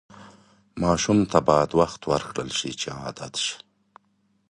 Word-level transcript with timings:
ماشوم 0.81 1.19
ته 1.31 1.39
باید 1.47 1.71
وخت 1.81 2.01
ورکړل 2.11 2.49
شي 2.59 2.71
چې 2.81 2.87
عادت 3.01 3.33
شي. 3.45 3.57